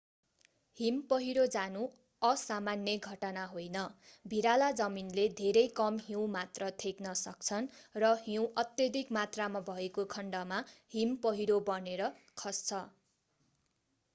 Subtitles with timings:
[0.77, 1.81] हिम पहिरो जानु
[2.21, 3.83] असामान्य घटना होइन
[4.25, 7.69] भिराला जमिनले धेरै कम हिउँ मात्र थेग्न सक्छन्
[7.99, 10.63] र हिउँ अत्यधिक मात्रामा भएको खण्डमा
[10.93, 12.09] हिम पहिरो बनेर
[12.39, 12.83] खस्छ